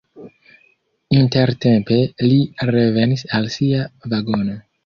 Intertempe 1.17 1.99
li 2.31 2.39
revenis 2.73 3.25
al 3.41 3.49
sia 3.61 3.87
vagono. 4.17 4.61